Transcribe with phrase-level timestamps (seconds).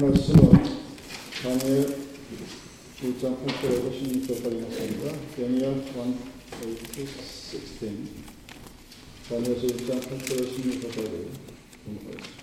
[0.00, 0.50] 말씀은
[1.42, 1.86] 다니엘
[3.02, 5.12] 1장 8절에서 16절까지 말씀입니다.
[5.34, 6.14] Daniel 1, 8
[7.00, 8.08] 16
[9.28, 11.14] 다니엘서 1장 8절에서 16절까지
[11.84, 12.38] 공부하겠습니다.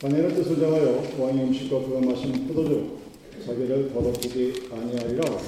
[0.00, 0.86] 다니엘은 뜻을 정하여
[1.18, 2.98] 왕의 음식과 그가 마시는 포도주
[3.46, 5.38] 자기를 더럽히지 아니하리라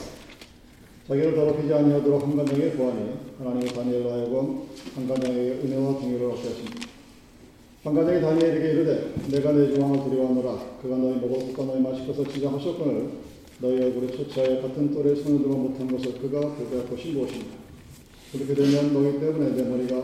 [1.06, 6.89] 자기를 더럽히지 아니하도록 한간장에 보아니 하나님의 다니엘로 하여금 한간장에게 은혜와 긍휼을 얻게 하십니다.
[7.82, 10.80] 한가정이 다니엘에게 이르되 내가 내 주왕을 두려워하노라.
[10.82, 13.08] 그가 너희 먹을 것과 너희 마실 것을 지정하셨거늘
[13.60, 17.56] 너희 얼굴에 초차에 같은 또래 들어 못한 것을 그가 보게 할 것이 무엇인가?
[18.32, 19.96] 그렇게 되면 너희 때문에 내 머리가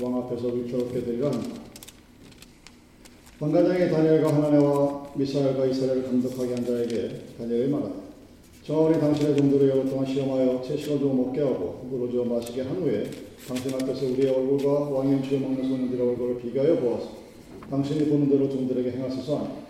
[0.00, 1.32] 왕 앞에서 위태롭게 되리라
[3.40, 7.94] 한가정이 다니엘과 하나네와 미사엘과 이스라엘을 감독하게 한 자에게 다니엘이 말하다
[8.64, 13.10] 정하오니 당신의 종들을 여러 동안 시험하여 채식을 두어 먹게 하고 물을 주어 마시게 한 후에
[13.46, 17.23] 당신 앞에서 우리의 얼굴과 왕의 음식을 먹는 소년들의 얼굴을 비교하여 보았소
[17.70, 19.64] 당신이 보는 대로 종들에게 행하소서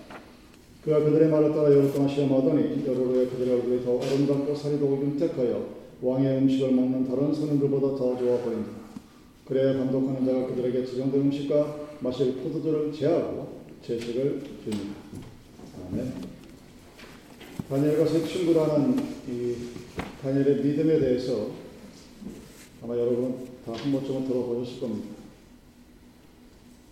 [0.82, 5.00] 그가 그들의 말을 따라 여러 동안 시험하더니 여러 후에 그들의 얼굴이 더 아름답고 살이 더욱
[5.02, 5.66] 윤택하여
[6.02, 8.70] 왕의 음식을 먹는 다른 소년들보다 더 좋아 보인다.
[9.46, 14.94] 그래야 감독하는 자가 그들에게 지정된 음식과 마실 포도주를 제하고 제식을 줍니다.
[15.90, 16.12] 아멘.
[17.68, 18.98] 다니엘과 새 친구라는
[19.30, 19.54] 이
[20.22, 21.48] 다니엘의 믿음에 대해서
[22.82, 25.13] 아마 여러분 다 한 번쯤은 들어보셨을 겁니다.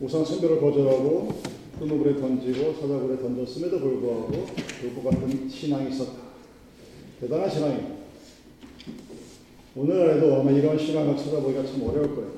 [0.02, 1.28] 우상 숭배를 거절하고
[1.78, 4.46] 흠물에 던지고 사자굴에 던졌음에도 불구하고
[4.80, 6.22] 불과 같은 신앙이 있었다.
[7.20, 7.88] 대단한 신앙입니다.
[9.76, 12.32] 오늘날에도 아마 이런 신앙을 찾아보기가 참 어려울 거예요.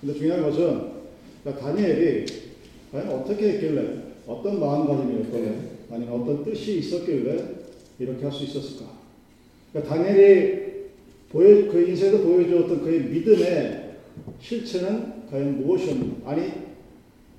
[0.00, 0.90] 근데 중요한 것은
[1.44, 2.26] 다니엘이
[2.90, 5.54] 과연 어떻게 했길래 어떤 마음가짐이었길래
[5.88, 7.44] 아니면 어떤 뜻이 있었길래
[8.00, 8.90] 이렇게 할 수 있었을까?
[9.72, 10.62] 그러니까 다니엘이
[11.30, 13.92] 보여, 그 인생에서 보여주었던 그의 믿음의
[14.40, 16.28] 실체는 과연 무엇이었는가?
[16.28, 16.71] 아니,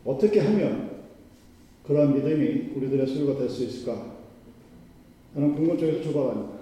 [0.06, 0.92] 어떻게 하면
[1.86, 4.14] 그러한 믿음이 우리들의 소유가 될 수 있을까?
[5.36, 6.54] 하는 궁금증에서 출발합니다.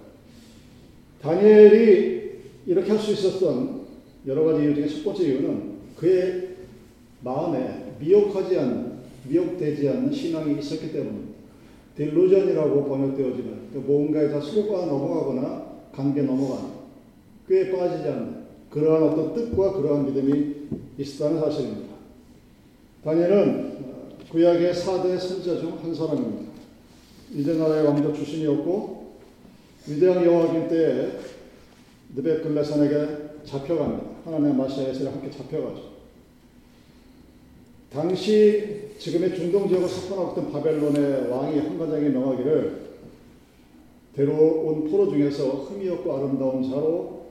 [1.22, 2.22] 다니엘이
[2.66, 3.82] 이렇게 할 수 있었던
[4.28, 6.50] 여러 가지 이유 중에 첫 번째 이유는 그의
[7.24, 8.92] 마음에 미혹하지 않는,
[9.28, 11.32] 미혹되지 않는 신앙이 있었기 때문입니다.
[11.98, 16.70] 딜루전이라고 번역되어지는 그 뭔가에 다 속아 넘어가거나 관계 넘어가는
[17.48, 20.56] 꽤 빠지지 않는 그러한 어떤 뜻과 그러한 믿음이
[20.98, 21.91] 있었다는 사실입니다.
[23.04, 23.72] 다니엘은
[24.30, 26.52] 구약의 4대 선자 중 한 사람입니다.
[27.34, 29.16] 이제 나라의 왕족 출신이었고
[29.88, 31.12] 위대한 여호와긴 때에
[32.16, 34.04] 느베클레산에게 잡혀갑니다.
[34.26, 35.92] 하나님의 마시아에서 함께 잡혀가죠.
[37.92, 42.92] 당시 지금의 중동 지역을 석권하고 있던 바벨론의 왕이 한 가장에 명하기를
[44.16, 47.22] 데려온 포로 중에서 흠이 없고 아름다운 자로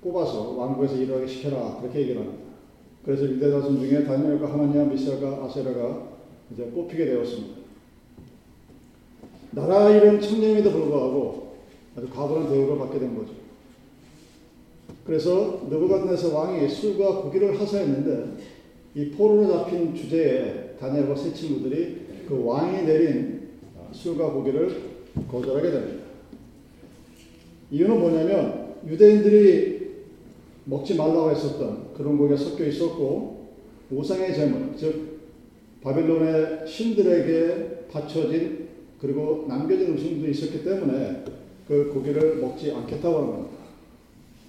[0.00, 2.43] 뽑아서 왕국에서 일하게 시켜라 그렇게 얘기를 합니다.
[3.04, 6.08] 그래서 유대 자손 중에 다니엘과 하나니아, 미사가 아세라가
[6.52, 7.56] 이제 뽑히게 되었습니다.
[9.50, 11.54] 나라 이름 청년임에도 불구하고
[11.96, 13.32] 아주 과분한 대우를 받게 된 거죠.
[15.04, 18.42] 그래서 느부갓네살 왕이 술과 고기를 하사했는데
[18.94, 23.48] 이 포로로 잡힌 주제에 다니엘과 세 친구들이 그 왕이 내린
[23.92, 24.82] 술과 고기를
[25.30, 26.04] 거절하게 됩니다.
[27.70, 29.73] 이유는 뭐냐면 유대인들이
[30.64, 33.48] 먹지 말라고 했었던 그런 고기가 섞여 있었고
[33.90, 35.20] 우상의 제물, 즉
[35.82, 38.68] 바벨론의 신들에게 바쳐진
[39.00, 41.24] 그리고 남겨진 음식도 있었기 때문에
[41.68, 43.54] 그 고기를 먹지 않겠다고 하는 겁니다.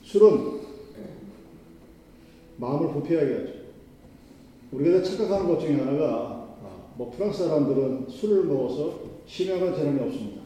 [0.03, 0.65] 술은
[2.57, 3.53] 마음을 부패하게 하죠.
[4.71, 6.55] 우리가 착각하는 것 중에 하나가
[6.97, 10.41] 뭐 프랑스 사람들은 술을 먹어서 심혈관 질환이 없습니다.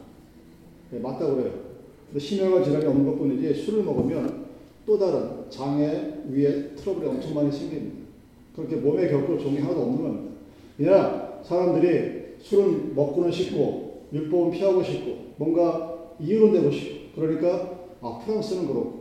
[0.90, 1.52] 네, 맞다고 그래요.
[2.18, 4.46] 심혈관 질환이 없는 것 뿐이지 술을 먹으면
[4.84, 8.00] 또 다른 장애 위에 트러블이 엄청 많이 생깁니다.
[8.54, 10.34] 그렇게 몸에 겪을 종이 하나도 없는 겁니다.
[10.76, 18.66] 그냥 사람들이 술은 먹고는 싶고 율법은 피하고 싶고 뭔가 이유를 내고 싶고 그러니까 아 프랑스는
[18.66, 19.00] 그렇고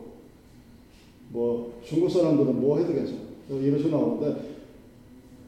[1.30, 4.42] 뭐 중국 사람들은 뭐 해도 괜찮아 이런 식으로 나오는데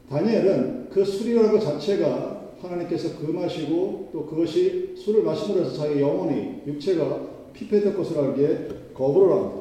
[0.10, 6.62] 다니엘은 그 술이라는 것 자체가 하나님께서 그 마시고 또 그것이 술을 마심으로 해서 자기 영혼이
[6.68, 9.61] 육체가 피폐될 것을 알기에 거부를 합니다.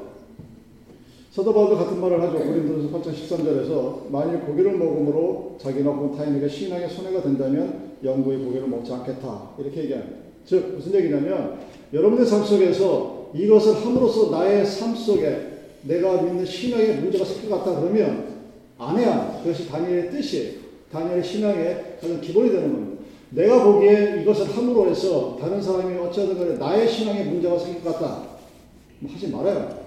[1.31, 2.39] 사도 바울도 같은 말을 하죠.
[2.39, 8.93] 고린도전서 8장 13절에서 만일 고기를 먹음으로 자기나 혹은 타인에게 신앙에 손해가 된다면 영구히 고기를 먹지
[8.93, 9.51] 않겠다.
[9.59, 10.17] 이렇게 얘기합니다.
[10.45, 11.61] 즉 무슨 얘기냐면
[11.93, 15.51] 여러분의 삶 속에서 이것을 함으로써 나의 삶 속에
[15.83, 18.41] 내가 믿는 신앙에 문제가 생길 것 같다 그러면
[18.77, 20.53] 안 해야 그것이 다니엘의 뜻이에요.
[20.91, 23.03] 다니엘의 신앙의 가장 기본이 되는 겁니다.
[23.31, 28.31] 내가 보기에 이것을 함으로 해서 다른 사람이 어찌하든 간에 나의 신앙에 문제가 생길 것 같다.
[28.99, 29.80] 뭐 하지 말아요.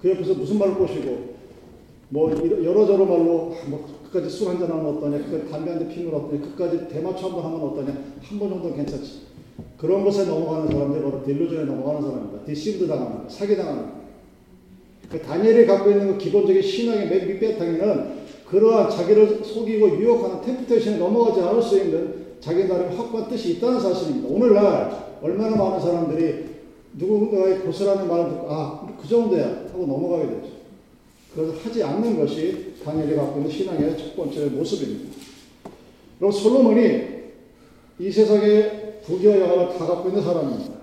[0.00, 1.40] 그 옆에서 무슨 말을 꼬시고
[2.08, 6.40] 뭐 여러저러 말로 뭐 끝까지 술 한잔 하면 어떠냐, 끝까지 담배 한 대 피면 어떠냐,
[6.42, 7.92] 끝까지 대마초 한 번 하면 어떠냐,
[8.22, 9.20] 한 번 정도는 괜찮지.
[9.78, 12.44] 그런 것에 넘어가는 사람들이 바로 delusion에 넘어가는 사람입니다.
[12.44, 13.88] deceived 당하는 거, 사기 당하는 거.
[15.10, 21.40] 그 다니엘이 갖고 있는 그 기본적인 신앙의 맨 밑바탕에는 그러한 자기를 속이고 유혹하는 temptation에 넘어가지
[21.40, 24.28] 않을 수 있는 자기 나름의 확고한 뜻이 있다는 사실입니다.
[24.28, 26.46] 오늘날 얼마나 많은 사람들이
[26.94, 30.48] 누군가의 고스란히 말을 듣고 아, 그 정도야 하고 넘어가게 되죠.
[31.34, 35.14] 그것을 하지 않는 것이 다니엘이 갖고 있는 신앙의 첫 번째 모습입니다.
[36.18, 37.20] 그리고 솔로몬이
[37.98, 40.74] 이 세상의 부귀와 영화를 다 갖고 있는 사람입니다.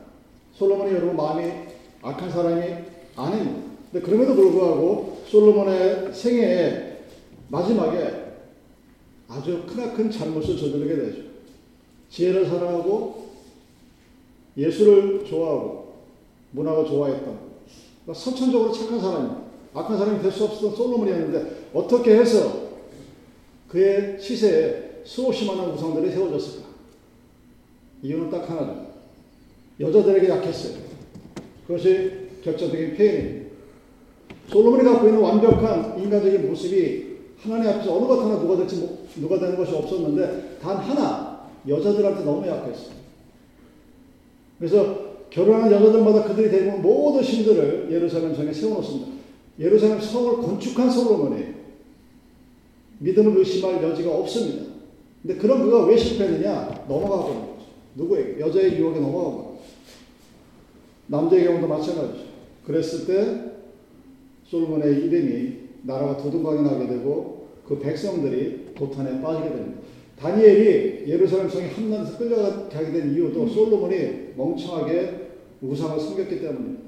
[0.54, 1.52] 솔로몬이 여러분 마음이
[2.02, 2.64] 악한 사람이
[3.16, 3.68] 아닙니다.
[3.92, 6.98] 근데 그럼에도 불구하고 솔로몬의 생애의
[7.50, 8.28] 마지막에
[9.28, 11.22] 아주 크나큰 잘못을 저지르게 되죠.
[12.10, 13.28] 지혜를 사랑하고
[14.58, 15.94] 예술을 좋아하고
[16.52, 17.47] 문화가 좋아했던
[18.07, 19.42] 그러니까 선천적으로 착한 사람입니다.
[19.74, 22.68] 악한 사람이 될 수 없었던 솔로몬이었는데 어떻게 해서
[23.68, 26.68] 그의 시세에 수없이 많은 우상들이 세워졌을까?
[28.01, 28.88] 이유는 딱 하나죠.
[29.80, 30.77] 여자들에게 약했어요.
[31.68, 33.48] 그것이 결정적인 폐인입니다.
[34.50, 39.38] 솔로몬이 갖고 있는 완벽한 인간적인 모습이 하나님 앞에서 어느 것 하나 누가 될지 뭐, 누가
[39.38, 42.95] 되는 것이 없었는데 단 하나 여자들한테 너무 약했어요.
[44.57, 49.12] 그래서 결혼한 여자들마다 그들이 대부분 모든 신들을 예루살렘 성에 세워놓습니다.
[49.59, 51.45] 예루살렘 성을 건축한 솔로몬이
[53.00, 54.65] 믿음을 의심할 여지가 없습니다.
[55.21, 56.85] 근데 그런 그가 왜 실패했느냐?
[56.88, 57.57] 넘어가 버린 거죠.
[57.95, 58.39] 누구에게?
[58.39, 59.62] 여자의 유혹에 넘어가 버린 거죠.
[61.07, 62.25] 남자의 경우도 마찬가지죠.
[62.65, 63.51] 그랬을 때
[64.45, 69.81] 솔로몬의 이름이 나라가 도둑방이 나게 되고 그 백성들이 도탄에 빠지게 됩니다.
[70.19, 73.96] 다니엘이 예루살렘 성에 한나라에서 끌려가게 된 이유도 솔로몬이
[74.36, 75.28] 멍청하게
[75.62, 76.81] 우상을 섬겼기 때문입니다.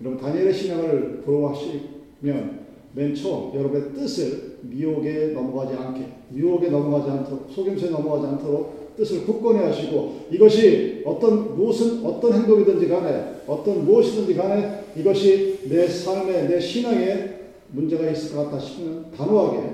[0.00, 7.90] 여러분 다니엘의 신앙을 부러워하시면 맨 처음 여러분의 뜻을 미혹에 넘어가지 않게 유혹에 넘어가지 않도록 속임수에
[7.90, 15.68] 넘어가지 않도록 뜻을 굳건히 하시고 이것이 어떤 무슨 어떤 행동이든지 간에 어떤 무엇이든지 간에 이것이
[15.68, 17.34] 내 삶에 내 신앙에
[17.72, 19.70] 문제가 있을 것 같다 싶으면 단호하게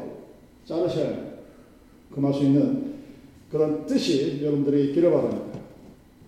[0.64, 1.29] 자르셔야 합니다.
[2.14, 2.94] 금할 수 있는
[3.50, 5.60] 그런 뜻이 여러분들이 있기를 바랍니다.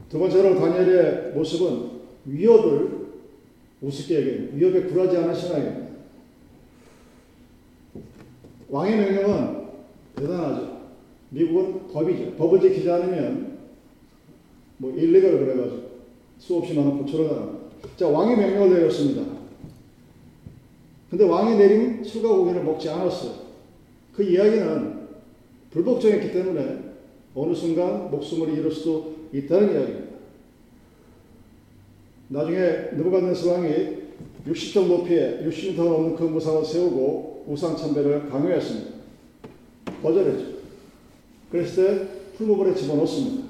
[0.09, 1.91] 두 번째로 다니엘의 모습은
[2.27, 3.03] 위협을
[3.81, 5.93] 우습게 여기는 위협에 굴하지 않은 신앙입니다.
[8.69, 9.63] 왕의 명령은
[10.17, 10.83] 대단하죠.
[11.31, 12.33] 미국은 법이죠.
[12.37, 13.59] 법을 지키지 않으면
[14.79, 15.83] 뭐 일리걸 그래가지고
[16.39, 17.59] 수없이 많은 고초를 당합니다.
[17.97, 19.23] 자 왕이 명령을 내렸습니다.
[21.11, 23.35] 근데 왕이 내린 술과 고기를 먹지 않았어요.
[24.15, 25.02] 그 이야기는
[25.73, 26.93] 불복종했기 때문에
[27.35, 30.13] 어느 순간 목숨을 잃을 수도 있다는 이야기입니다.
[32.29, 32.59] 나중에
[32.93, 34.03] 느부갓네스 왕이
[34.47, 38.93] 60점 높이에 60m 넘는 그 무상을 세우고 우상 참배를 강요했습니다.
[40.03, 40.53] 거절했죠.
[41.51, 43.49] 그랬을 때 풀무불에 집어넣습니다.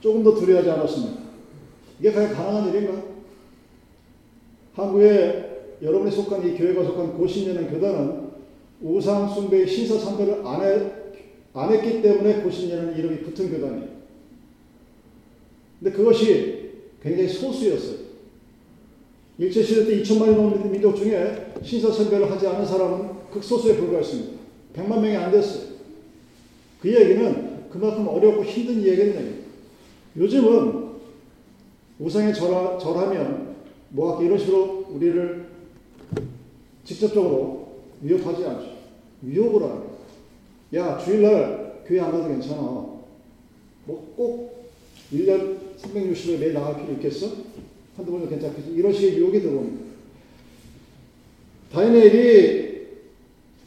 [0.00, 1.22] 조금 더 두려워하지 않았습니다.
[1.98, 3.02] 이게 과연 가능한 일인가?
[4.74, 8.24] 한국에 여러분이 속한 이 교회가 속한 고신년의 교단은
[8.82, 11.03] 우상 숭배의 신사 참배를 안, 해,
[11.54, 13.88] 안 했기 때문에 고신년이라는 이름이 붙은 교단이에요.
[15.78, 16.70] 근데 그것이
[17.00, 18.04] 굉장히 소수였어요.
[19.38, 24.38] 일제시대 때 2천만이 넘는 민족 중에 신사 참배를 하지 않은 사람은 극소수에 불과했습니다.
[24.74, 25.74] 100만 명이 안 됐어요.
[26.80, 29.44] 그 얘기는 그만큼 어렵고 힘든 이야기겠네요.
[30.16, 30.84] 요즘은
[31.98, 33.54] 우상에 절하, 절하면
[33.90, 35.46] 뭐 이런 식으로 우리를
[36.84, 37.68] 직접적으로
[38.02, 38.72] 위협하지 않죠.
[39.22, 39.83] 위협을 하는
[40.74, 42.60] 야, 주일날 교회 안 가도 괜찮아.
[42.62, 44.70] 뭐 꼭
[45.12, 47.30] 1년 360일 매일 나갈 필요 있겠어?
[47.96, 48.70] 한두 번은 괜찮겠지.
[48.70, 49.84] 이런 식의 유혹이 들어옵니다.
[51.72, 52.86] 다니엘이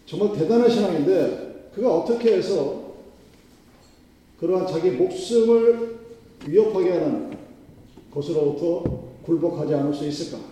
[0.06, 2.94] 정말 대단한 신앙인데 그가 어떻게 해서
[4.40, 5.98] 그러한 자기 목숨을
[6.48, 7.38] 위협하게 하는
[8.12, 10.44] 것으로부터 굴복하지 않을 수 있을까?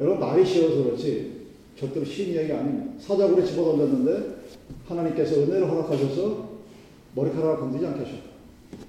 [0.00, 1.37] 여러분 말이 쉬워서 그렇지
[1.78, 2.92] 절대로 쉬운 이야기 아닙니다.
[2.98, 4.36] 사자굴에 집어던졌는데
[4.88, 6.48] 하나님께서 은혜를 허락하셔서
[7.14, 8.22] 머리카락을 건드리지 않게 하셨다.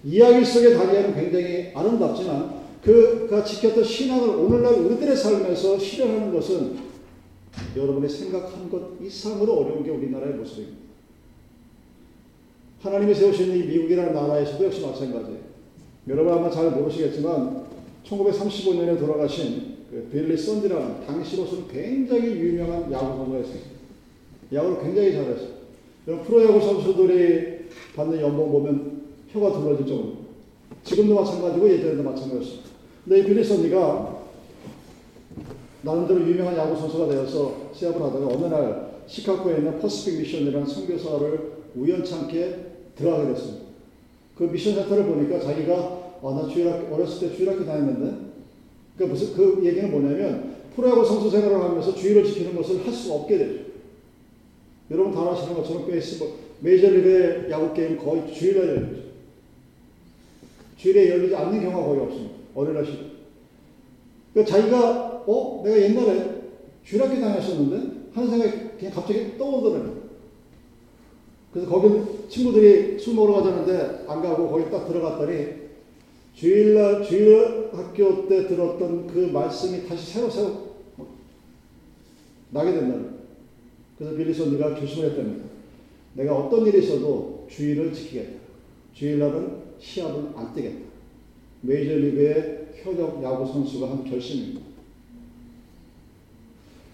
[0.03, 6.77] 이야기 속의 다니엘은 굉장히 아름답지만 그가 지켰던 신앙을 오늘날 우리들의 삶에서 실현하는 것은
[7.75, 10.79] 여러분이 생각한 것 이상으로 어려운 게 우리나라의 모습입니다.
[12.81, 15.39] 하나님이 세우신 이 미국이라는 나라에서도 역시 마찬가지예요.
[16.07, 17.65] 여러분 아마 잘 모르시겠지만
[18.05, 23.69] 1935년에 돌아가신 그 빌리 썬디라는 당시로서는 굉장히 유명한 야구 선수가 있습니다.
[24.53, 25.59] 야구를 굉장히 잘했어요.
[26.25, 30.17] 프로야구 선수들이 받는 연봉 보면 혀가 둘러질 정도.
[30.83, 32.69] 지금도 마찬가지고 예전에도 마찬가지였습니다.
[33.03, 34.19] 근데 이 빌리 썬디가
[35.81, 42.65] 나름대로 유명한 야구 선수가 되어서 시합을 하다가 어느 날 시카고에 있는 퍼시픽 미션이라는 선교사를 우연찮게
[42.95, 43.65] 들어가게 됐습니다.
[44.37, 48.28] 그 미션 센터를 보니까 자기가 아, 나 주일학교, 어렸을 때 주일학교 다녔는데
[48.99, 53.37] 그 무슨 그 얘기는 뭐냐면 프로야구 선수 생활을 하면서 주의를 지키는 것을 할 수 없게
[53.37, 53.61] 되죠.
[54.91, 56.29] 여러분 다 아시는 것처럼 베이스볼
[56.59, 59.03] 메이저리그 야구 게임 거의 주일에 열리죠.
[60.75, 62.33] 주일에 열리지 않는 경우가 거의 없습니다.
[62.53, 62.91] 어린아 시.
[64.33, 66.41] 그 자기가 어 내가 옛날에
[66.83, 69.99] 주일학교 다녔었는데 하는 생각이 그냥 갑자기 떠오르더라고요.
[71.53, 75.58] 그래서 거기 친구들이 술 먹으러 가자는데 안 가고 거기 딱 들어갔더니
[76.35, 80.69] 주일날 주일 학교 때 들었던 그 말씀이 다시 새로 새로
[82.51, 83.19] 나게 된다는
[83.97, 85.45] 그래서 빌리서 네가 조심을 했답니다.
[86.13, 88.39] 내가 어떤 일이 있어도 주일을 지키겠다.
[88.93, 90.79] 주일날은 시합을 안 뛰겠다.
[91.61, 94.61] 메이저리그의 현역 야구 선수가 한 결심입니다.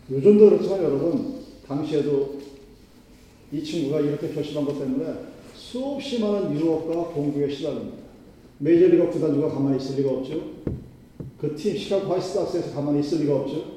[0.10, 2.40] 요즘도 그렇지만 여러분 당시에도
[3.52, 5.14] 이 친구가 이렇게 결심한 것 때문에
[5.54, 8.05] 수없이 많은 유혹과 공부에 시달립니다.
[8.60, 10.42] 메이저리그 구단주가 가만히 있을 리가 없죠.
[11.40, 13.76] 그 팀 시카고 화이트삭스에서 가만히 있을 리가 없죠.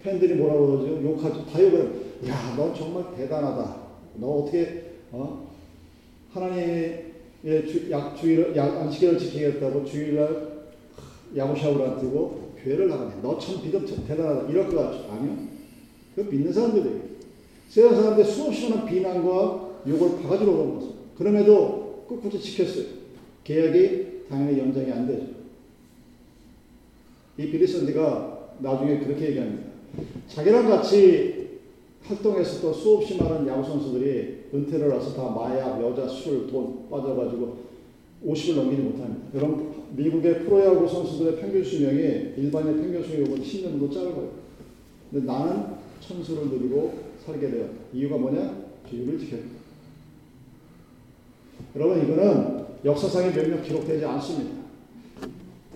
[0.00, 1.02] 팬들이 뭐라고 그러죠?
[1.02, 1.44] 욕하죠.
[1.46, 3.76] 다 욕을 야, 너 정말 대단하다.
[4.16, 5.48] 너 어떻게 어?
[6.32, 7.04] 하나님의
[7.66, 10.58] 주, 약, 주일, 약, 안식일을 지키겠다고 주일날
[11.36, 13.22] 야구 샤워를 안 뜨고 교회를 나가네.
[13.22, 14.50] 너 참 믿음 대단하다.
[14.50, 15.08] 이럴 것 같죠?
[15.12, 15.36] 아니요.
[16.14, 16.90] 그 믿는 사람들이
[17.68, 22.97] 세상 사람들 수없이 많은 비난과 욕을 바가지로 오는 것을 그럼에도 꿋꿋이 지켰어요.
[23.48, 25.24] 계약이 당연히 연장이 안 되죠.
[27.38, 29.68] 이 비리선디가 나중에 그렇게 얘기합니다.
[30.28, 31.48] 자기랑 같이
[32.22, 37.56] 또 수없이 많은 야구 선수들이 은퇴를 해서 다 마약, 여자, 술, 돈 빠져가지고
[38.26, 39.26] 50을 넘기지 못합니다.
[39.34, 41.98] 여러분 미국의 프로야구 선수들의 평균 수명이
[42.36, 44.30] 일반의 평균 수명보다 10년 정도 짧아요.
[45.10, 45.64] 근데 나는
[46.00, 47.72] 천수를 누리고 살게 되었다.
[47.94, 48.68] 이유가 뭐냐?
[48.90, 49.44] 주의를 지켰다.
[51.76, 54.58] 여러분 이거는 역사상에 몇몇 기록되지 않습니다.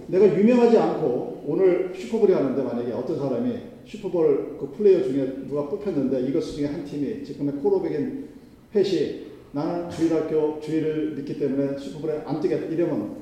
[0.06, 6.28] 내가 유명하지 않고 오늘 슈퍼볼이 하는데 만약에 어떤 사람이 슈퍼볼 그 플레이어 중에 누가 뽑혔는데
[6.28, 8.28] 이것 중에 한 팀이 지금의 코로백인
[8.73, 13.16] 펫이 나는 주일학교 주일을 믿기 때문에 슈퍼볼에 안 뛰겠다 이러면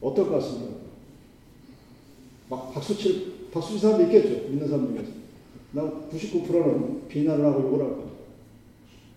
[0.00, 0.74] 어떨 것 같습니까?
[2.48, 5.10] 막 박수 칠 박수 칠 사람도 있겠죠 믿는 사람 중에서
[5.72, 8.04] 난 99%는 비난을 하고 욕을 할 거야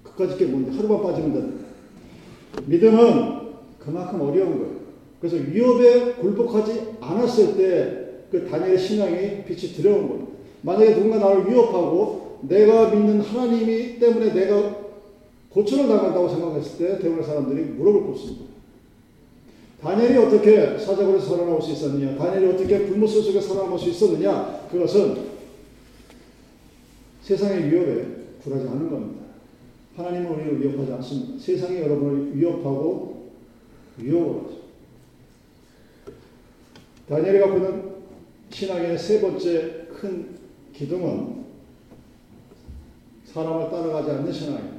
[0.04, 1.66] 그까짓 게 뭔데 하루만 빠지면 된다
[2.66, 3.37] 믿음은
[3.88, 4.78] 그만큼 어려운 거예요
[5.20, 10.28] 그래서 위협에 굴복하지 않았을 때 그 다니엘의 신앙이 빛이 들어온 거예요
[10.62, 14.88] 만약에 누군가 나를 위협하고 내가 믿는 하나님이 때문에 내가
[15.50, 18.46] 고초를 당한다고 생각했을 때 대부분의 사람들이 물어볼 것입니다.
[19.82, 22.18] 다니엘이 어떻게 사자굴에서 살아나올 수 있었느냐?
[22.18, 24.68] 다니엘이 어떻게 불못소 속에 살아남을 수 있었느냐?
[24.72, 25.18] 그것은
[27.22, 28.06] 세상의 위협에
[28.44, 29.24] 굴하지 않은 겁니다.
[29.96, 31.44] 하나님은 우리를 위협하지 않습니다.
[31.44, 33.17] 세상이 여러분을 위협하고
[33.98, 34.58] 위협을 하죠.
[37.10, 37.92] 다니엘이 갖고 있는
[38.50, 40.38] 신앙의 세 번째 큰
[40.74, 41.46] 기둥은
[43.26, 44.78] 사람을 따라가지 않는 신앙입니다.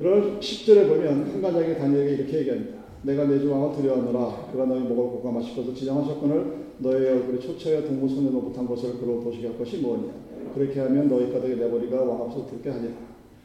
[0.00, 2.78] 여러분 10절에 보면 한가장의 다니엘에게 이렇게 얘기합니다.
[3.02, 8.08] 내가 내 주 왕을 두려워하노라 그가 너희 목을 볶아 마시고서 사건을 너의 얼굴에 초처여 동무
[8.08, 10.12] 손에 못한 것을 그로 보시게 할 것이 뭐냐
[10.54, 12.92] 그렇게 하면 너희 가득에 내버리가 왕 앞서 듣게 하니라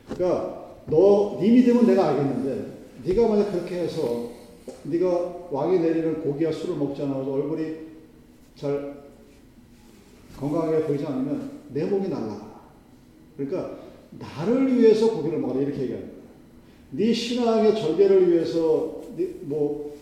[0.10, 4.30] 그러니까 너네 믿음은 내가 알겠는데 네가 만약 그렇게 해서
[4.84, 7.76] 네가 왕이 내리는 고기와 술을 먹지 않아서 얼굴이
[8.56, 9.04] 잘
[10.40, 12.62] 건강하게 보이지 않으면 내 몸이 날라가.
[13.36, 13.78] 그러니까
[14.12, 16.14] 나를 위해서 고기를 먹어라 이렇게 얘기합니다.
[16.92, 19.94] 네 신앙의 절개를 위해서 네 뭐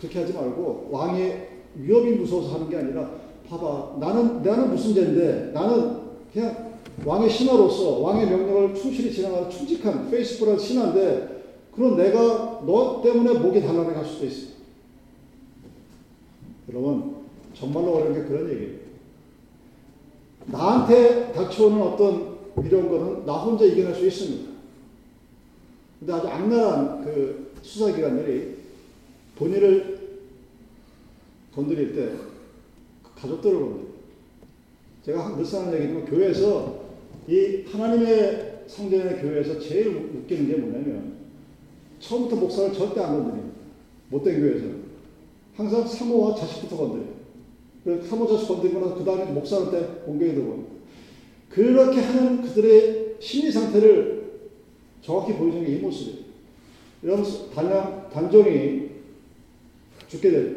[0.00, 3.10] 그렇게 하지 말고 왕의 위협이 무서워서 하는 게 아니라
[3.48, 5.96] 봐봐 나는 나는 무슨 죄인데 나는
[6.32, 6.74] 그냥
[7.04, 11.37] 왕의 신하로서 왕의 명령을 충실히 진행하는 충직한 페이스북한 신하인데
[11.78, 14.48] 그럼 내가 너 때문에 목이 달라내 갈 수도 있어.
[16.68, 17.18] 여러분
[17.54, 18.78] 정말로 어려운 게 그런 얘기예요.
[20.46, 24.50] 나한테 닥쳐오는 어떤 이런 거는 나 혼자 이겨낼 수 있습니다.
[26.00, 28.56] 근데 아주 악랄한 그 수사기관들이
[29.36, 30.18] 본인을
[31.54, 32.12] 건드릴 때
[33.14, 33.88] 가족들을 건드려요.
[35.04, 36.88] 제가 늘상 하는 얘기지만 교회에서
[37.28, 41.17] 이 하나님의 성전의 교회에서 제일 웃기는 게 뭐냐면
[42.00, 43.58] 처음부터 목사를 절대 안 건드립니다.
[44.10, 44.88] 못된 교회에서는.
[45.56, 48.02] 항상 사모와 자식부터 건드려요.
[48.04, 50.70] 사모 자식 건드리고 나서 그 다음에 목사한테 공격이 들어옵니다.
[51.48, 54.18] 그렇게 하는 그들의 심리 상태를
[55.02, 56.18] 정확히 보여주는 게 이 모습이에요.
[57.02, 57.24] 이런
[57.54, 58.88] 단양, 단종이
[60.08, 60.54] 죽게 돼요.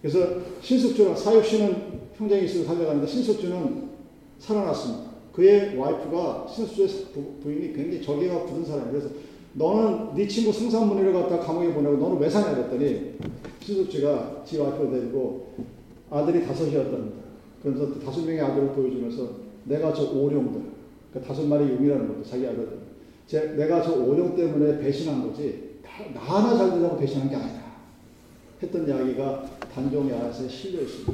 [0.00, 3.90] 그래서 신숙주랑 사육씨는 평생이 있어서 살려가는데 신숙주는
[4.38, 5.12] 살아났습니다.
[5.32, 6.88] 그의 와이프가 신수의
[7.42, 8.90] 부인이 굉장히 적의가 굳은 사람이에요.
[8.92, 9.08] 그래서
[9.54, 13.14] 너는 네 친구 승산문의를 갖다 감옥에 보내고 너는 왜 사냐 그랬더니
[13.60, 15.54] 신숙씨가 지 와이프를 데리고
[16.10, 17.22] 아들이 다섯이었답니다.
[17.62, 19.30] 그래서 다섯 명의 아들을 보여주면서
[19.64, 20.60] 내가 저 오룡들,
[21.12, 22.78] 그 다섯 마리 용이라는 것도 자기 아들들.
[23.26, 25.78] 제, 내가 저 오룡 때문에 배신한 거지,
[26.12, 27.62] 나 하나 잘 되자고 배신한 게 아니다.
[28.62, 31.12] 했던 이야기가 단종의 안에 실려 있습니다.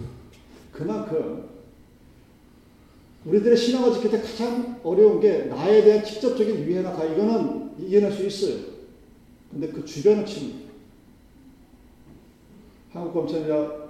[0.72, 1.44] 그만큼
[3.24, 8.26] 우리들의 신앙을 지킬 때 가장 어려운 게 나에 대한 직접적인 위해나 가 이거는 이겨낼 수
[8.26, 8.60] 있어요.
[9.50, 10.68] 근데 그 주변을 칩니다.
[12.92, 13.88] 한국 검찰이라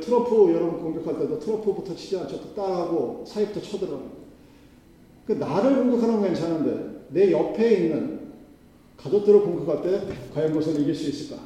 [0.00, 2.40] 트럼프 여러분 공격할 때도 트럼프부터 치지 않죠.
[2.40, 4.16] 또 딸하고 사입부터 쳐들어갑니다.
[5.26, 8.32] 그 나를 공격하는 건 괜찮은데 내 옆에 있는
[8.96, 11.42] 가족들을 공격할 때 과연 그것을 이길 수 있을까?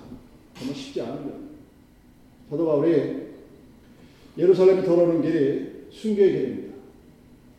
[0.55, 1.39] 정말 쉽지 않은 거예요.
[2.49, 3.23] 사도 바울이
[4.39, 6.75] 예루살렘에 돌아오는 길이 순교의 길입니다.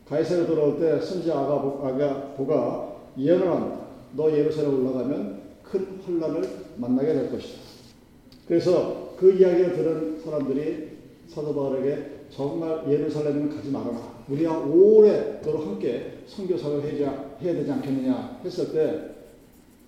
[0.08, 3.83] 가이사로 돌아올 때 선지자 아가보가 예언을 합니다.
[4.16, 7.60] 너 예루살렘 올라가면 큰 혼란을 만나게 될 것이다.
[8.46, 10.88] 그래서 그 이야기를 들은 사람들이
[11.28, 14.24] 사도 바울에게 정말 예루살렘은 가지 말아라.
[14.28, 19.14] 우리와 오래도록 함께 선교사를 해야 되지 않겠느냐 했을 때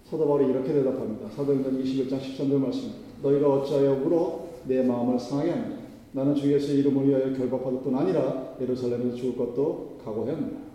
[0.04, 1.28] 사도 바울이 이렇게 대답합니다.
[1.30, 3.06] 사도행전 21장 13절 말씀입니다.
[3.22, 5.86] 너희가 어찌하여 울어 내 마음을 상하게 하느냐.
[6.12, 10.66] 나는 주 예수의 이름을 위하여 결박받을 뿐 아니라 예루살렘에서 죽을 것도 각오했느냐.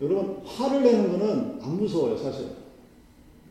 [0.00, 2.46] 여러분 화를 내는 것은 안 무서워요 사실.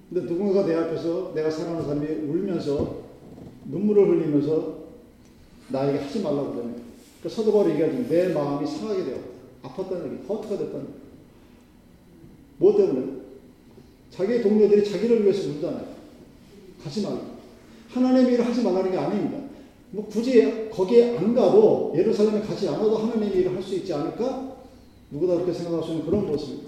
[0.09, 3.03] 근데 누군가가 내 앞에서 내가 사랑하는 사람이 울면서
[3.65, 4.77] 눈물을 흘리면서
[5.69, 6.81] 나에게 하지 말라고 그러는
[7.21, 8.07] 그 사도 바울이 얘기하죠.
[8.07, 9.27] 내 마음이 상하게 되었다.
[9.63, 10.93] 아팠다는 얘기, 허트가 됐다는 얘기.
[12.57, 13.17] 뭐 때문에?
[14.11, 15.87] 자기의 동료들이 자기를 위해서 울잖아요.
[16.81, 17.19] 가지 말라.
[17.89, 19.39] 하나님의 일을 하지 말라는 게 아닙니다.
[19.91, 24.56] 뭐 굳이 거기에 안 가도 예루살렘에 가지 않아도 하나님의 일을 할 수 있지 않을까?
[25.11, 26.67] 누구나 그렇게 생각할 수 있는 그런 모습입니다.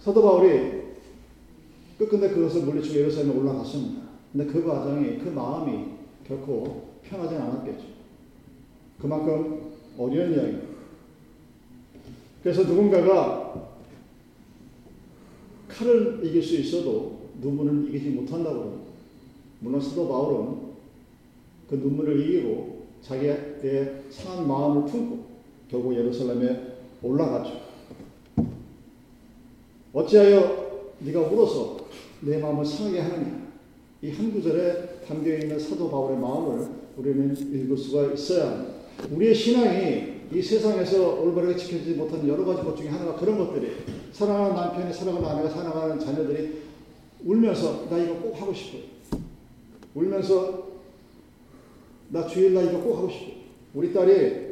[0.00, 0.76] 사도 바울이
[1.98, 4.02] 끝끝내 그것을 물리치고 예루살렘에 올라갔습니다.
[4.32, 5.86] 근데 그 과정이, 그 마음이
[6.26, 7.84] 결코 편하지 않았겠죠.
[9.00, 10.68] 그만큼 어려운 이야기입니다.
[12.42, 13.70] 그래서 누군가가
[15.68, 18.84] 칼을 이길 수 있어도 눈물을 이기지 못한다고 합니다.
[19.60, 20.56] 물론 사도 바울은
[21.68, 25.25] 그 눈물을 이기고 자기의 상한 마음을 품고
[25.70, 27.60] 결국 예루살렘에 올라갔죠.
[29.92, 30.66] 어찌하여
[31.00, 31.86] 네가 울어서
[32.20, 33.46] 내 마음을 상하게 하느냐?
[34.02, 38.74] 이 한 구절에 담겨 있는 사도 바울의 마음을 우리는 읽을 수가 있어야 합니다.
[39.10, 43.72] 우리의 신앙이 이 세상에서 올바르게 지켜지지 못하는 여러 가지 것 중에 하나가 그런 것들이
[44.12, 46.62] 사랑하는 남편이 사랑하는 아내가 사랑하는 자녀들이
[47.24, 48.78] 울면서 나 이거 꼭 하고 싶어.
[49.94, 50.66] 울면서
[52.10, 53.32] 나 주일 날 이거 꼭 하고 싶어.
[53.74, 54.45] 우리 딸이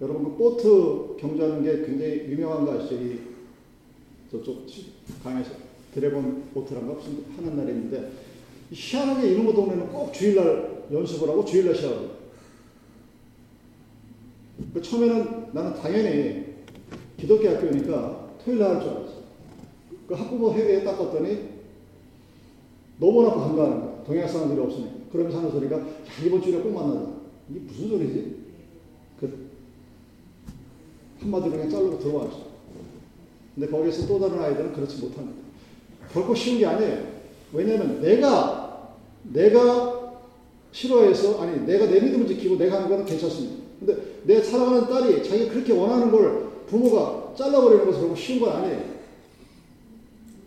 [0.00, 2.94] 여러분 그 보트 경주하는 게 굉장히 유명한 거 아시죠?
[2.96, 3.18] 이
[4.30, 4.66] 저쪽
[5.22, 5.50] 강에서
[5.94, 8.12] 드래곤 보트란가 무슨 하는 날이 있는데
[8.70, 12.10] 희한하게 이런 거 동네는 꼭 주일날 연습을 하고 주일날 시합을
[14.74, 16.44] 그 처음에는 나는 당연히
[17.16, 19.18] 기독교 학교니까 토요일 날 할 줄 알았어.
[20.06, 21.38] 그 학부모 회의에 딱 갔더니
[22.98, 24.04] 너무나 반가워하는 거야.
[24.04, 24.92] 동양 사람들이 없으니까.
[25.12, 25.86] 그러면서 하는 소리가, 야,
[26.24, 27.12] 이번 주에 꼭 만나자.
[27.50, 28.37] 이게 무슨 소리지?
[31.18, 32.48] 그, 한마디로 그냥 자르고 들어왔어.
[33.54, 35.38] 근데 거기서 또 다른 아이들은 그렇지 못합니다.
[36.12, 36.98] 결코 쉬운 게 아니에요.
[37.52, 40.12] 왜냐면 내가, 내가
[40.70, 43.56] 싫어해서, 아니, 내가 내 믿음을 지키고 내가 하는 거는 괜찮습니다.
[43.78, 48.98] 근데 내 사랑하는 딸이 자기가 그렇게 원하는 걸 부모가 잘라버리는 것은 결국 쉬운 건 아니에요.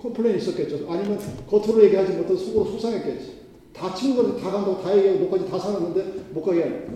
[0.01, 0.87] complain 있었겠죠.
[0.89, 3.41] 아니면 겉으로 얘기하지 못해 속으로 속상했겠지.
[3.73, 6.93] 다 친구들 다 간다고 다 얘기하고 옷까지 다 사놨는데 못 가게 하니까.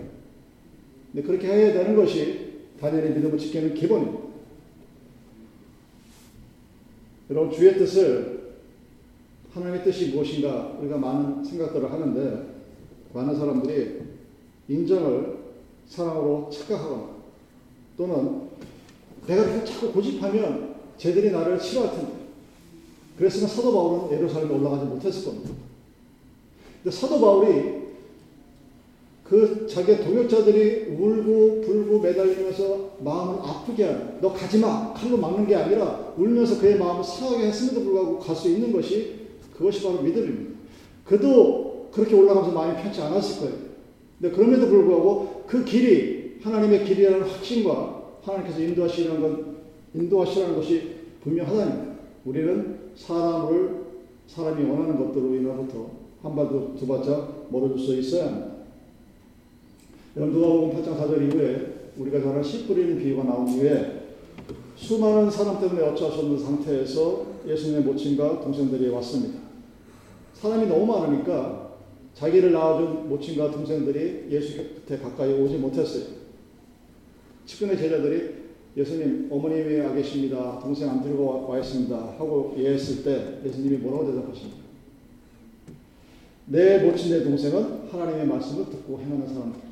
[1.12, 2.45] 근데 그렇게 해야 되는 것이
[2.80, 4.26] 단연히 믿음을 지키는 기본입니다.
[7.30, 8.54] 여러분 주의 뜻을
[9.52, 12.56] 하나님의 뜻이 무엇인가 우리가 많은 생각들을 하는데
[13.12, 14.02] 많은 사람들이
[14.68, 15.38] 인정을
[15.88, 17.16] 사랑으로 착각하거나
[17.96, 18.42] 또는
[19.26, 22.12] 내가 이렇게 자꾸 고집하면 쟤들이 나를 싫어할 텐데
[23.16, 25.54] 그랬으면 사도 바울은 예루살렘에 올라가지 못했을 겁니다.
[26.82, 27.85] 근데 사도 바울이
[29.28, 36.14] 그 자기의 동역자들이 울고 불고 매달리면서 마음을 아프게 하는 너 가지마 칼로 막는 게 아니라
[36.16, 40.56] 울면서 그의 마음을 상하게 했음에도 불구하고 갈 수 있는 것이 그것이 바로 믿음입니다.
[41.04, 43.66] 그도 그렇게 올라가면서 마음이 편치 않았을 거예요.
[44.20, 49.56] 근데 그럼에도 불구하고 그 길이 하나님의 길이라는 확신과 하나님께서 인도하시라는 건
[49.94, 51.72] 인도하시라는 것이 분명하다니
[52.26, 53.86] 우리는 사람을
[54.28, 55.90] 사람이 원하는 것들로 인하부터
[56.22, 58.55] 한 발도 두 발짝 멀어질 수 있어야 합니다.
[60.16, 64.04] 여러분 누가복음 8장 4절 이후에 우리가 잘 아는 씨 뿌리는 비유가 나온 후에
[64.74, 69.40] 수많은 사람 때문에 어찌할 수 없는 상태에서 예수님의 모친과 동생들이 왔습니다.
[70.32, 71.74] 사람이 너무 많으니까
[72.14, 76.04] 자기를 낳아준 모친과 동생들이 예수 곁에 가까이 오지 못했어요.
[77.44, 78.36] 측근의 제자들이
[78.74, 80.58] 예수님 어머님이 와 계십니다.
[80.62, 81.94] 동생 안 들고 와 있습니다.
[81.94, 84.64] 하고 예했을 때 예수님이 뭐라고 대답하십니까?
[86.46, 89.66] 내 모친 내 동생은 하나님의 말씀을 듣고 행하는 사람입니다.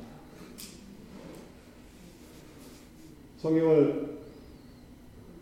[3.45, 4.17] 성경을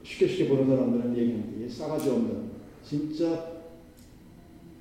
[0.04, 1.74] 쉽게 쉽게 보는 사람들은 얘기합니다.
[1.74, 2.52] 싸가지 없는
[2.86, 3.54] 진짜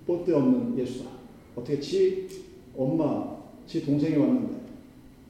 [0.05, 1.09] 뽐대 없는 예수다.
[1.55, 2.29] 어떻게 지
[2.77, 4.55] 엄마, 지 동생이 왔는데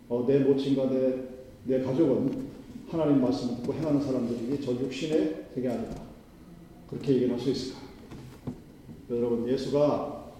[0.08, 1.18] 어, 내 모친과 내,
[1.64, 2.46] 내 가족은
[2.88, 6.00] 하나님 말씀을 듣고 행하는 사람들이 저 육신의 되게 아니다.
[6.88, 7.80] 그렇게 얘기할 수 있을까?
[9.10, 10.32] 여러분 예수가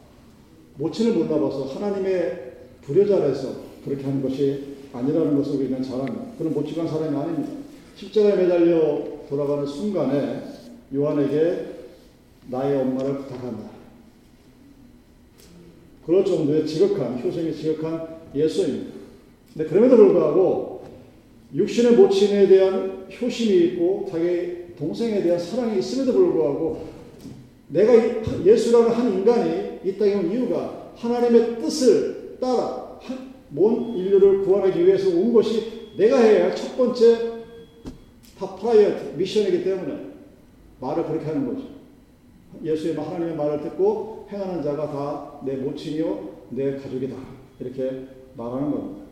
[0.78, 6.26] 모친을 못 나봐서 하나님의 불효자라서 그렇게 하는 것이 아니라는 것을 우리는 잘 압니다.
[6.38, 7.52] 그는 모친한 사람이 아닙니다.
[7.96, 10.42] 십자가에 매달려 돌아가는 순간에
[10.94, 11.66] 요한에게
[12.50, 13.70] 나의 엄마를 부탁한다.
[16.04, 18.92] 그럴 정도의 지극한, 효생이 지극한 예수입니다.
[19.54, 20.82] 근데 그럼에도 불구하고
[21.54, 26.86] 육신의 모친에 대한 효심이 있고 자기 동생에 대한 사랑이 있음에도 불구하고
[27.68, 27.92] 내가
[28.44, 32.98] 예수라는 한 인간이 이 땅에 온 이유가 하나님의 뜻을 따라
[33.56, 37.32] 온 인류를 구원하기 위해서 온 것이 내가 해야 할 첫 번째
[38.38, 40.06] 다 priority mission이기 때문에
[40.80, 41.68] 말을 그렇게 하는 거죠.
[42.62, 47.16] 예수의 하나님의 말을 듣고 행하는 자가 다 내 모친이요 내 가족이다
[47.60, 49.02] 이렇게 말하는 겁니다.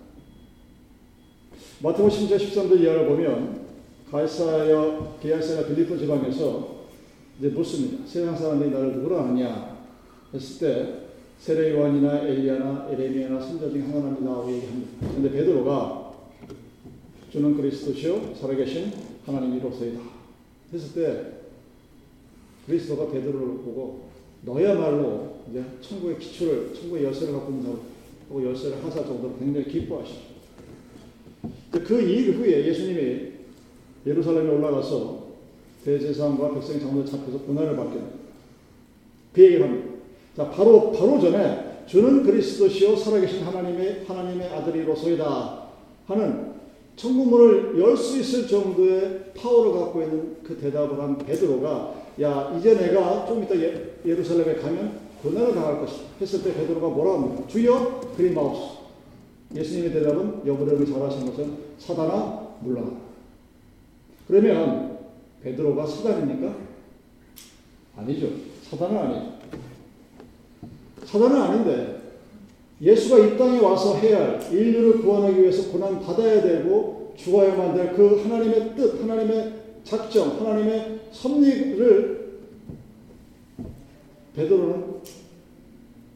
[1.83, 3.61] 마태복음 10장 13절 이하를 보면
[4.11, 6.81] 가이사랴 가이사랴 빌립보 지방에서
[7.39, 8.07] 이제 묻습니다.
[8.07, 9.77] 세상 사람들이 나를 누구로 아느냐
[10.35, 11.00] 했을 때
[11.41, 14.91] 세례 요한이나 엘리야나 에레미야나 선지자 중 하나라고 얘기합니다.
[15.15, 16.13] 근데 베드로가
[17.33, 18.93] 주는 그리스도시요 살아계신
[19.25, 20.01] 하나님이로서이다.
[20.73, 21.33] 했을 때
[22.67, 24.11] 그리스도가 베드로를 보고
[24.43, 30.21] 너야말로 이제 천국의 기초를 천국의 열쇠를 갖고 있는 사람 열쇠를 하사 정도로 굉장히 기뻐하시죠.
[31.73, 33.31] 그 일 후에 예수님이
[34.07, 35.31] 예루살렘에 올라가서
[35.85, 38.19] 대제사장과 백성의 장로 잡혀서 고난을 받게 됩니다.
[39.33, 39.90] 그 얘기를 합니다.
[40.41, 45.65] 자, 바로, 바로 전에 주는 그리스도시요 살아계신 하나님의, 하나님의 아들이로소이다
[46.07, 46.53] 하는
[46.97, 53.27] 천국문을 열 수 있을 정도의 파워를 갖고 있는 그 대답을 한 베드로가 야, 이제 내가
[53.27, 56.05] 좀 이따 예, 예루살렘에 가면 고난을 당할 것이다.
[56.23, 57.47] 했을 때 베드로가 뭐라고 합니까?
[57.47, 58.81] 주여 그리 마옵소서.
[59.55, 62.97] 예수님의 대답은 여부를 잘하신 것은 사단아 물러가라.
[64.27, 64.99] 그러면
[65.43, 66.55] 베드로가 사단입니까?
[67.99, 68.29] 아니죠.
[68.71, 69.40] 사단은 아니죠.
[71.11, 72.01] 사단은 아닌데
[72.81, 78.23] 예수가 이 땅에 와서 해야 할 인류를 구원하기 위해서 고난 받아야 되고 죽어야만 될 그
[78.23, 82.41] 하나님의 뜻, 하나님의 작정, 하나님의 섭리를
[84.37, 85.01] 베드로는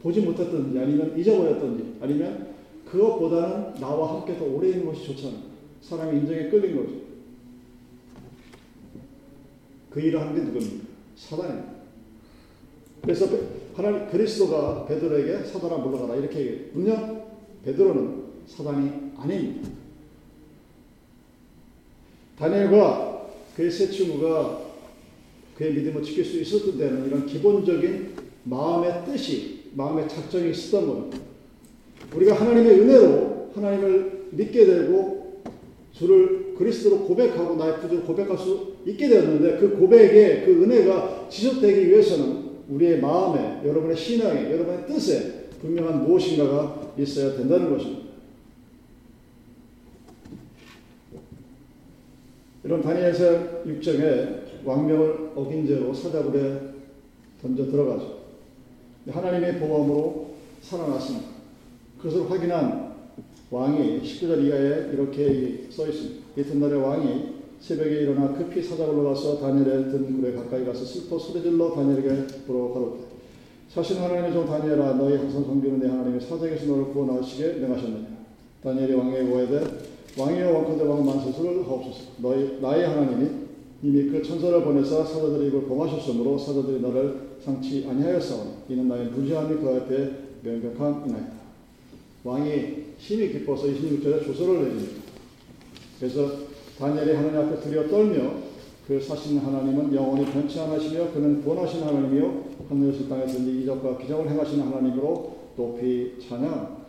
[0.01, 2.55] 보지 못했던지 아니면 잊어버렸던지 아니면
[2.91, 5.41] 그것보다는 나와 함께 더 오래 있는 것이 좋잖아요.
[5.83, 6.93] 사람이 인정에 끌린 거죠.
[9.91, 10.85] 그 일을 하는 게 누굽니까?
[11.17, 11.69] 사단입니다.
[13.03, 13.27] 그래서
[13.75, 17.27] 하나님 그리스도가 베드로에게 사단아 물러가라 이렇게 얘기해요.
[17.65, 19.69] 베드로는 사단이 아닙니다.
[22.39, 24.61] 다니엘과 그의 세 친구가
[25.57, 31.19] 그의 믿음을 지킬 수 있었던 데는 이런 기본적인 마음의 뜻이 마음의 작정이 있었던 겁니다.
[32.15, 35.43] 우리가 하나님의 은혜로 하나님을 믿게 되고
[35.93, 42.44] 주를 그리스도로 고백하고 나의 구주를 고백할 수 있게 되었는데 그 고백의 그 은혜가 지속되기 위해서는
[42.69, 48.05] 우리의 마음에 여러분의 신앙에 여러분의 뜻에 분명한 무엇인가가 있어야 된다는 것입니다.
[52.65, 56.61] 이런 다니엘서 6장에 왕명을 어긴 죄로 사자굴에
[57.41, 58.21] 던져 들어가죠.
[59.07, 60.31] 하나님의 보험으로
[60.63, 61.29] 살아났습니다.
[61.99, 62.95] 그것을 확인한
[63.51, 66.25] 왕이 19절 이하에 이렇게 써 있습니다.
[66.37, 72.09] 이튿날에 왕이 새벽에 일어나 급히 사자굴로 가서 다니엘의 든 굴에 가까이 가서 슬퍼 소리질러 다니엘에게
[72.47, 73.05] 가로되
[73.71, 78.07] 사실 하나님의 종 다니엘아 너희 항상 섬기는 내 하나님이 사자에게서 너를 구원하시게 명하셨느냐
[78.63, 79.65] 다니엘이 왕에게 고하되
[80.19, 82.13] 왕이여 왕컨대 왕 만세수를 하옵소서.
[82.19, 83.31] 너희 나의 하나님이
[83.83, 89.69] 이미 그 천사를 보내사 사자들이 이걸 봉하셨으므로 사자들이 너를 상치 아니하였사오니 이는 나의 무지함이 그
[89.71, 90.11] 앞에
[90.43, 91.33] 명백함이나이다.
[92.25, 95.03] 왕이 힘이 기뻐서 26절에 조서를 내립니다.
[95.99, 98.35] 그래서 다니엘이 하나님 앞에 두려 떨며
[98.87, 105.39] 그 사신 하나님은 영원히 변치 않으시며 그는 본하신 하나님이요 하늘에서 땅에서 이적과 기적을 행하시는 하나님으로
[105.57, 106.85] 높이 찬양.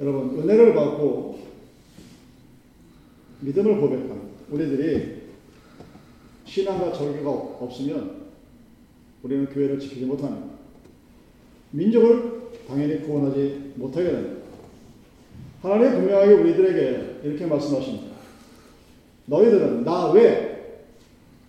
[0.00, 1.38] 여러분 은혜를 받고
[3.40, 4.18] 믿음을 고백하는
[4.50, 5.18] 우리들이
[6.44, 8.28] 신앙과 절개가 없으면
[9.22, 10.50] 우리는 교회를 지키지 못하는
[11.70, 14.47] 민족을 당연히 구원하지 못하게 됩니다.
[15.62, 18.16] 하나님 분명하게 우리들에게 이렇게 말씀하십니다.
[19.26, 20.84] 너희들은 나외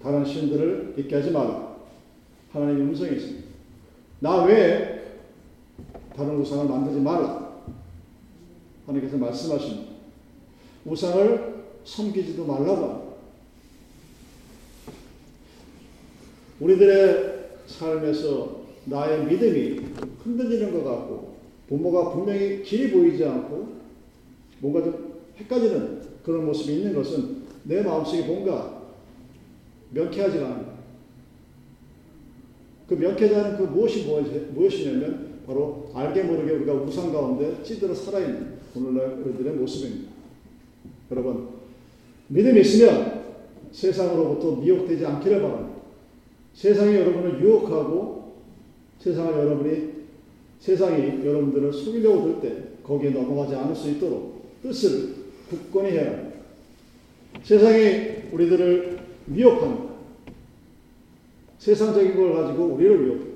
[0.01, 1.75] 다른 신들을 있게 하지 말라.
[2.51, 3.47] 하나님의 음성이 있습니다.
[4.21, 4.99] 나 외에
[6.15, 7.61] 다른 우상을 만들지 말라.
[8.87, 9.91] 하나님께서 말씀하십니다.
[10.85, 13.17] 우상을 섬기지도 말라고
[16.59, 19.79] 우리들의 삶에서 나의 믿음이
[20.23, 21.35] 흔들리는 것 같고
[21.67, 23.78] 부모가 분명히 길이 보이지 않고
[24.61, 28.83] 뭔가 좀 헷갈리는 그런 모습이 있는 것은 내 마음속에 뭔가
[29.91, 30.65] 명쾌하지 않은
[32.87, 34.05] 그 명쾌하지 그 무엇이
[34.53, 40.11] 무엇이냐면 바로 알게 모르게 우리가 우상 가운데 찌들어 살아있는 오늘날 우리들의 모습입니다.
[41.11, 41.49] 여러분
[42.27, 43.23] 믿음이 있으면
[43.71, 45.79] 세상으로부터 미혹되지 않기를 바랍니다.
[46.53, 48.33] 세상이 여러분을 유혹하고
[48.99, 49.89] 세상을 여러분이
[50.59, 55.15] 세상이 여러분들을 속이려고 들 때 거기에 넘어가지 않을 수 있도록 뜻을
[55.49, 56.39] 굳건히 해야 합니다.
[57.43, 59.89] 세상이 우리들을 미혹합니다.
[61.59, 63.29] 세상적인 걸 가지고 우리를 미혹합니다.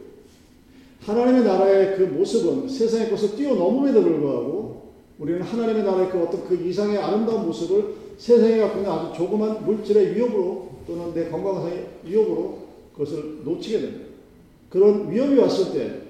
[1.02, 6.98] 하나님의 나라의 그 모습은 세상의 것을 뛰어넘음에도 불구하고 우리는 하나님의 나라의 그 어떤 그 이상의
[6.98, 12.60] 아름다운 모습을 세상에 갖고 있는 아주 조그만 물질의 위협으로 또는 내 건강상의 위협으로
[12.94, 14.06] 그것을 놓치게 됩니다.
[14.70, 16.02] 그런 위험이 왔을 때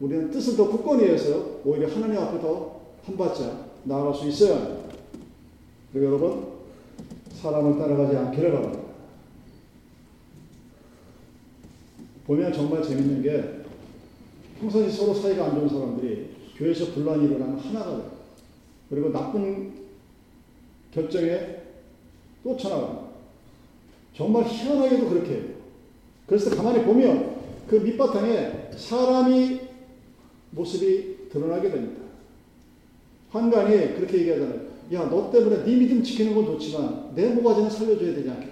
[0.00, 4.94] 우리는 뜻을 더 굳건히 해서 오히려 하나님 앞에 더한 발짝 나아갈 수 있어야 합니다.
[5.92, 6.46] 그리고 여러분,
[7.40, 8.88] 사람을 따라가지 않기를 바랍니다.
[12.26, 13.62] 보면 정말 재밌는 게
[14.60, 18.10] 평상시 서로 사이가 안 좋은 사람들이 교회에서 분란이 일어나면 하나가 돼요.
[18.90, 19.72] 그리고 나쁜
[20.92, 21.62] 결정에
[22.42, 23.08] 쫓아나갑니다.
[24.14, 25.44] 정말 희한하게도 그렇게 해요.
[26.26, 27.36] 그래서 가만히 보면
[27.68, 29.60] 그 밑바탕에 사람이
[30.50, 32.07] 모습이 드러나게 됩니다.
[33.30, 34.68] 환관이 그렇게 얘기하잖아요.
[34.94, 38.48] 야, 너 때문에 네 믿음 지키는 건 좋지만 내 모가지는 살려줘야 되지 않겠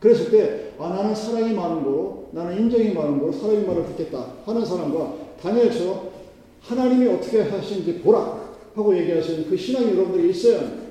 [0.00, 4.64] 그랬을 때, 아, 나는 사랑이 많은 거로, 나는 인정이 많은 거로 사람의 말을 듣겠다 하는
[4.64, 6.10] 사람과 다니엘처럼
[6.60, 8.40] 하나님이 어떻게 하시는지 보라
[8.74, 10.82] 하고 얘기하시는 그 신앙이 여러분들이 있어야 합니다.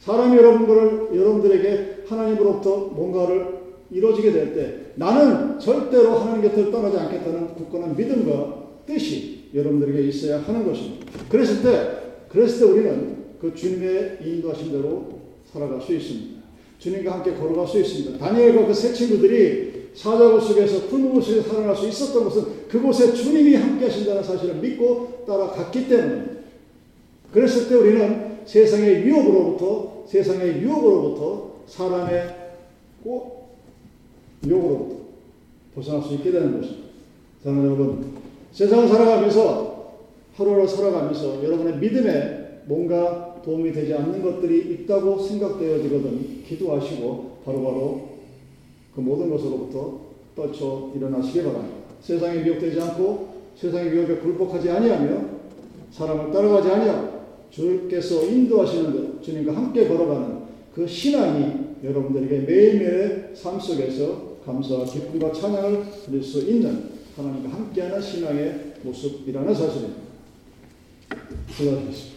[0.00, 3.56] 사람이 여러분들을, 여러분들에게 하나님으로부터 뭔가를
[3.90, 10.66] 이루어지게 될 때, 나는 절대로 하나님 곁을 떠나지 않겠다는 굳건한 믿음과 뜻이 여러분들에게 있어야 하는
[10.66, 11.06] 것입니다.
[11.28, 15.20] 그랬을 때, 그랬을 때 우리는 그 주님의 인도하신 대로
[15.52, 16.36] 살아갈 수 있습니다.
[16.78, 18.18] 주님과 함께 걸어갈 수 있습니다.
[18.18, 23.86] 다니엘과 그 세 친구들이 사자굴 속에서 풀무불 속에서 살아날 수 있었던 것은 그곳에 주님이 함께
[23.86, 26.36] 하신다는 사실을 믿고 따라갔기 때문입니다.
[27.32, 32.36] 그랬을 때 우리는 세상의 유혹으로부터 세상의 유혹으로부터 사람의
[33.02, 33.56] 꼭
[34.46, 34.96] 유혹으로부터
[35.74, 36.88] 벗어날 수 있게 되는 것입니다.
[37.42, 38.16] 사랑 여러분,
[38.56, 39.96] 세상을 살아가면서
[40.34, 48.00] 하루를 살아가면서 여러분의 믿음에 뭔가 도움이 되지 않는 것들이 있다고 생각되어지거든 기도하시고 바로바로
[48.94, 50.00] 그 모든 것으로부터
[50.34, 51.76] 떨쳐 일어나시기 바랍니다.
[52.00, 55.20] 세상에 미혹되지 않고 세상의 위협에 굴복하지 아니하며
[55.90, 57.08] 사람을 따라가지 아니하고
[57.50, 60.38] 주께서 인도하시는 것, 주님과 함께 걸어가는
[60.74, 61.52] 그 신앙이
[61.84, 70.02] 여러분들에게 매일매일 삶 속에서 감사와 기쁨과 찬양을 드릴 수 있는 하나님과 함께하는 신앙의 모습이라는 사실입니다.
[71.50, 72.15] 수고하셨습니다.